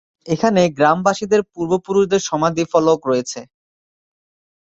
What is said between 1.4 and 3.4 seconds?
পূর্বপুরুষদের সমাধি ফলক রয়েছে।